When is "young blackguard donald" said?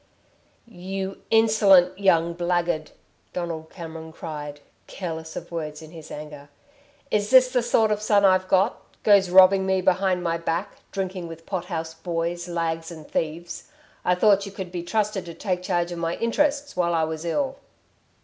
1.99-3.69